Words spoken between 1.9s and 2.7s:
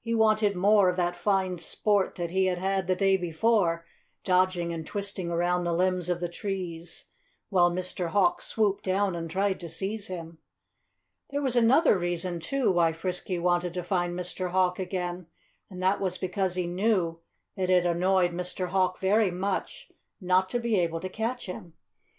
that he had